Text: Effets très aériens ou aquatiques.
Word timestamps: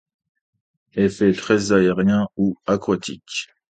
Effets 0.95 1.33
très 1.33 1.73
aériens 1.73 2.25
ou 2.35 2.57
aquatiques. 2.65 3.49